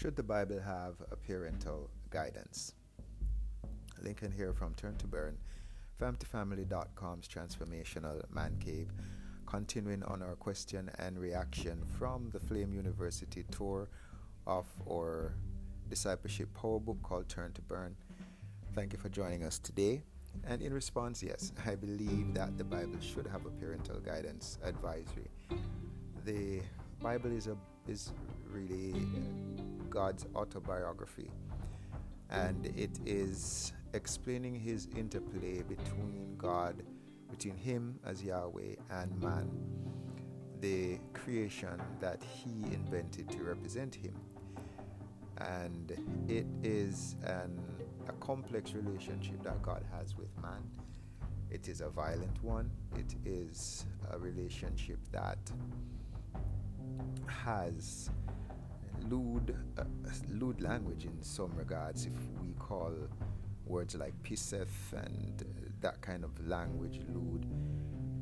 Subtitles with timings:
[0.00, 2.72] Should the Bible have a parental guidance?
[4.00, 5.36] Lincoln here from Turn to Burn,
[6.00, 8.88] famtfamily.com's transformational man cave.
[9.44, 13.90] Continuing on our question and reaction from the Flame University tour
[14.46, 15.34] of our
[15.90, 17.94] discipleship power book called Turn to Burn.
[18.74, 20.02] Thank you for joining us today.
[20.46, 25.28] And in response, yes, I believe that the Bible should have a parental guidance advisory.
[26.24, 26.62] The
[27.02, 27.56] Bible is a
[27.86, 28.12] is
[28.50, 28.94] really
[29.90, 31.30] God's autobiography,
[32.30, 36.82] and it is explaining His interplay between God,
[37.30, 39.50] between Him as Yahweh and man,
[40.60, 44.14] the creation that He invented to represent Him,
[45.38, 45.92] and
[46.28, 47.60] it is an
[48.08, 50.62] a complex relationship that God has with man.
[51.50, 52.70] It is a violent one.
[52.96, 55.38] It is a relationship that
[57.26, 58.10] has
[59.10, 59.84] lewd, uh,
[60.28, 62.06] lewd language in some regards.
[62.06, 62.92] If we call
[63.66, 67.46] words like pisseth and uh, that kind of language lewd,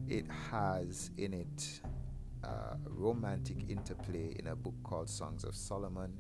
[0.09, 1.81] it has in it
[2.43, 6.17] uh, romantic interplay in a book called Songs of Solomon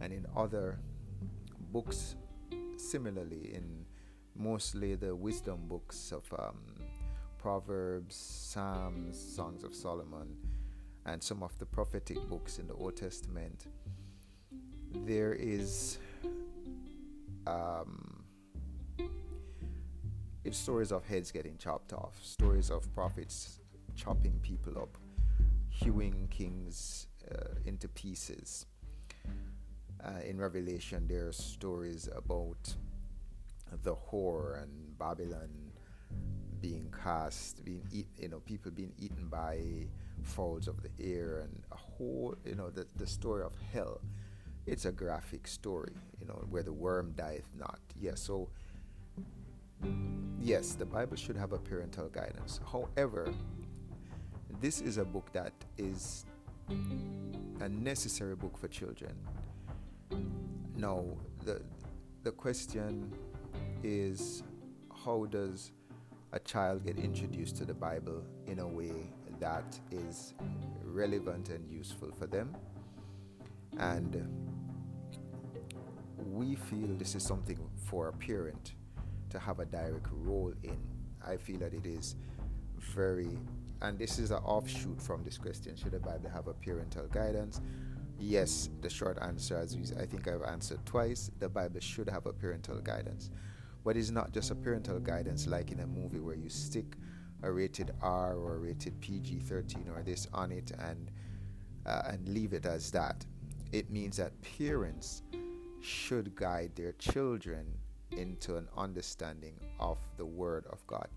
[0.00, 0.78] and in other
[1.72, 2.16] books
[2.76, 3.84] similarly in
[4.36, 6.58] mostly the wisdom books of um,
[7.38, 10.36] Proverbs, Psalms, Songs of Solomon,
[11.06, 13.66] and some of the prophetic books in the Old Testament,
[14.94, 15.98] there is
[17.46, 18.24] um,
[20.50, 23.60] stories of heads getting chopped off, stories of prophets
[23.96, 24.96] chopping people up,
[25.68, 28.66] hewing kings uh, into pieces.
[30.04, 32.74] Uh, in Revelation, there are stories about
[33.82, 35.48] the whore and Babylon
[36.60, 39.60] being cast, being eat, you know, people being eaten by
[40.22, 44.00] fowls of the air, and a whole, you know, the, the story of hell.
[44.66, 47.80] It's a graphic story, you know, where the worm dieth not.
[48.00, 48.48] Yes, so
[50.40, 52.60] yes, the Bible should have a parental guidance.
[52.70, 53.32] However,
[54.60, 56.24] this is a book that is
[57.60, 59.14] a necessary book for children.
[60.76, 61.04] Now,
[61.44, 61.60] the
[62.22, 63.12] the question
[63.82, 64.42] is
[65.04, 65.72] how does
[66.32, 70.32] a child get introduced to the Bible in a way that is
[70.82, 72.56] relevant and useful for them?
[73.78, 74.53] And
[76.16, 78.74] we feel this is something for a parent
[79.30, 80.78] to have a direct role in.
[81.26, 82.16] I feel that it is
[82.78, 83.38] very,
[83.82, 87.60] and this is an offshoot from this question should the Bible have a parental guidance?
[88.18, 92.32] Yes, the short answer, as I think I've answered twice, the Bible should have a
[92.32, 93.30] parental guidance.
[93.84, 96.96] But it's not just a parental guidance like in a movie where you stick
[97.42, 101.10] a rated R or a rated PG 13 or this on it and,
[101.84, 103.26] uh, and leave it as that.
[103.72, 105.22] It means that parents
[105.84, 107.66] should guide their children
[108.16, 111.08] into an understanding of the Word of God.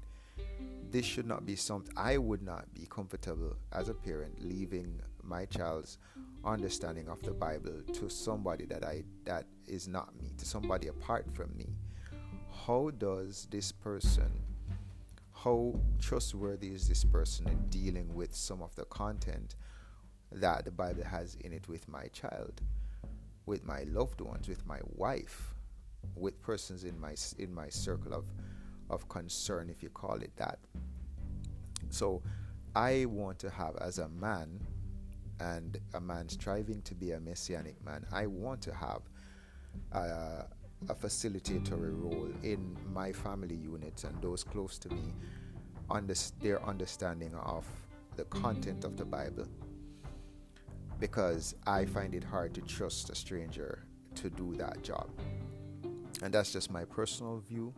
[0.89, 5.45] This should not be something I would not be comfortable as a parent leaving my
[5.45, 5.97] child's
[6.45, 11.25] understanding of the Bible to somebody that I that is not me, to somebody apart
[11.33, 11.67] from me.
[12.65, 14.31] How does this person
[15.43, 19.55] how trustworthy is this person in dealing with some of the content
[20.31, 22.61] that the Bible has in it with my child,
[23.47, 25.55] with my loved ones, with my wife,
[26.15, 28.25] with persons in my in my circle of
[28.89, 30.59] of concern, if you call it that.
[31.89, 32.21] So,
[32.75, 34.59] I want to have as a man
[35.39, 39.01] and a man striving to be a messianic man, I want to have
[39.91, 40.45] a,
[40.89, 45.13] a facilitatory role in my family units and those close to me,
[45.89, 47.65] under, their understanding of
[48.15, 49.47] the content of the Bible.
[50.99, 53.83] Because I find it hard to trust a stranger
[54.15, 55.09] to do that job.
[56.23, 57.73] And that's just my personal view.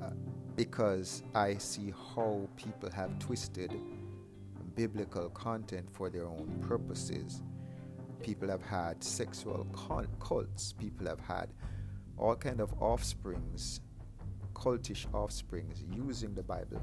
[0.00, 0.10] Uh,
[0.54, 3.72] because I see how people have twisted
[4.74, 7.42] biblical content for their own purposes.
[8.22, 9.66] People have had sexual
[10.20, 10.72] cults.
[10.72, 11.48] People have had
[12.16, 13.80] all kind of offsprings,
[14.54, 16.80] cultish offsprings, using the Bible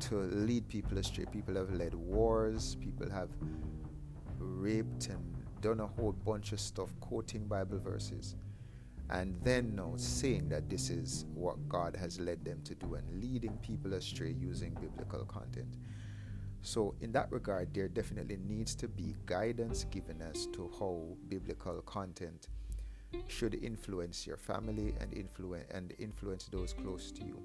[0.00, 1.24] to lead people astray.
[1.30, 2.76] People have led wars.
[2.80, 3.30] People have
[4.38, 5.22] raped and
[5.60, 8.36] done a whole bunch of stuff, quoting Bible verses,
[9.10, 13.20] and then now saying that this is what God has led them to do and
[13.20, 15.76] leading people astray using biblical content.
[16.62, 21.82] So, in that regard, there definitely needs to be guidance given as to how biblical
[21.82, 22.48] content
[23.28, 27.42] should influence your family and influence and influence those close to you.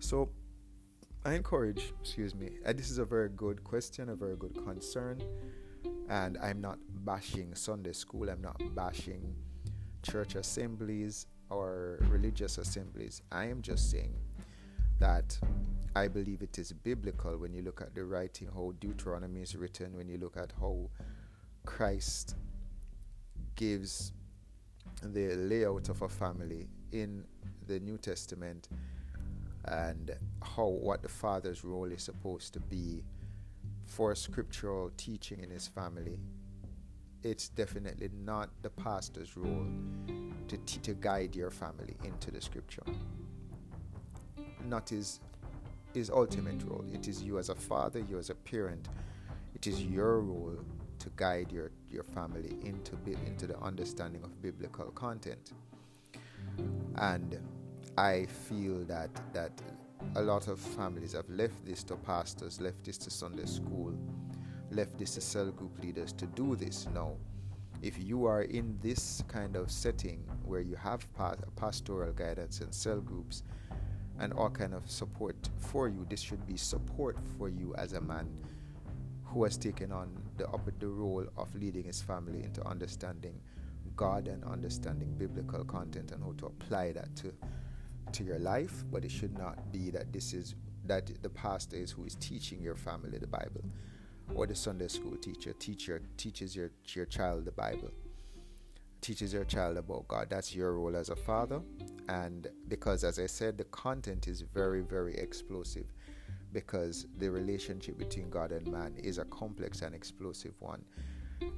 [0.00, 0.28] So,
[1.24, 5.22] I encourage, excuse me, and this is a very good question, a very good concern,
[6.12, 9.34] And I'm not bashing Sunday school, I'm not bashing
[10.02, 13.22] church assemblies or religious assemblies.
[13.32, 14.14] I am just saying
[14.98, 15.38] that
[15.96, 19.96] I believe it is biblical when you look at the writing, how Deuteronomy is written,
[19.96, 20.90] when you look at how
[21.64, 22.36] Christ
[23.56, 24.12] gives
[25.02, 27.24] the layout of a family in
[27.66, 28.68] the New Testament
[29.64, 30.10] and
[30.42, 33.02] how what the father's role is supposed to be
[33.92, 36.18] for scriptural teaching in his family.
[37.22, 39.66] It's definitely not the pastor's role
[40.48, 42.82] to, t- to guide your family into the scripture.
[44.66, 45.20] Not his,
[45.92, 46.84] his ultimate role.
[46.92, 48.88] It is you as a father, you as a parent.
[49.54, 50.58] It is your role
[50.98, 52.96] to guide your, your family into,
[53.26, 55.52] into the understanding of biblical content.
[56.96, 57.38] And
[57.98, 59.52] I feel that that
[60.16, 63.94] a lot of families have left this to pastors, left this to Sunday school,
[64.70, 66.86] left this to cell group leaders to do this.
[66.94, 67.16] No.
[67.82, 71.06] If you are in this kind of setting where you have
[71.56, 73.42] pastoral guidance and cell groups
[74.20, 78.00] and all kind of support for you, this should be support for you as a
[78.00, 78.28] man
[79.24, 80.46] who has taken on the,
[80.78, 83.40] the role of leading his family into understanding
[83.96, 87.32] God and understanding biblical content and how to apply that to
[88.14, 90.54] to your life, but it should not be that this is
[90.86, 93.62] that the pastor is who is teaching your family the Bible,
[94.34, 97.90] or the Sunday school teacher teacher teaches your your child the Bible,
[99.00, 100.28] teaches your child about God.
[100.30, 101.60] That's your role as a father,
[102.08, 105.86] and because as I said, the content is very very explosive
[106.52, 110.84] because the relationship between God and man is a complex and explosive one.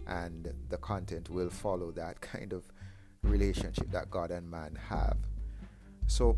[0.06, 2.64] And the content will follow that kind of
[3.22, 5.16] relationship that God and man have.
[6.06, 6.36] So,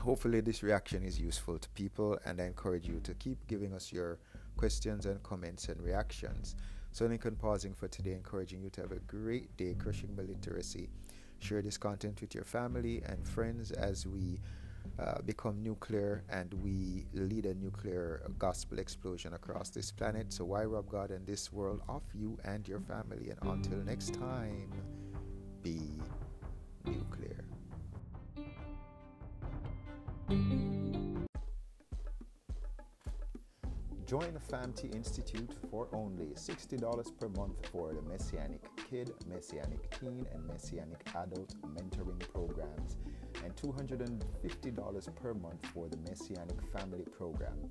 [0.00, 3.92] hopefully, this reaction is useful to people, and I encourage you to keep giving us
[3.92, 4.18] your
[4.56, 6.56] questions and comments and reactions.
[6.92, 10.88] So, Lincoln pausing for today, encouraging you to have a great day crushing literacy.
[11.38, 14.40] Share this content with your family and friends as we
[14.98, 20.32] uh, become nuclear and we lead a nuclear gospel explosion across this planet.
[20.32, 23.30] So, why rob God and this world of you and your family?
[23.30, 24.70] And until next time,
[25.62, 26.00] be
[34.10, 38.60] Join the FAMT Institute for only $60 per month for the Messianic
[38.90, 42.96] Kid, Messianic Teen, and Messianic Adult mentoring programs,
[43.44, 47.70] and $250 per month for the Messianic Family Program.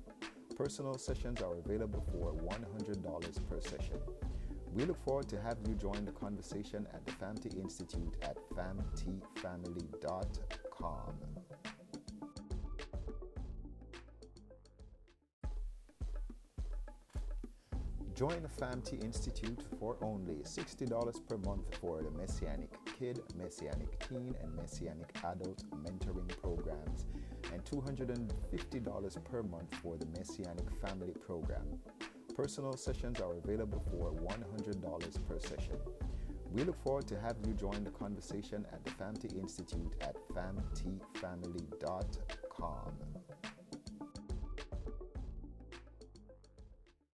[0.56, 3.98] Personal sessions are available for $100 per session.
[4.72, 11.49] We look forward to having you join the conversation at the FAMT Institute at famtfamily.com.
[18.20, 22.68] Join the FAMT Institute for only $60 per month for the Messianic
[22.98, 27.06] Kid, Messianic Teen, and Messianic Adult mentoring programs,
[27.50, 31.64] and $250 per month for the Messianic Family Program.
[32.36, 35.78] Personal sessions are available for $100 per session.
[36.52, 43.09] We look forward to having you join the conversation at the FAMT Institute at famtfamily.com.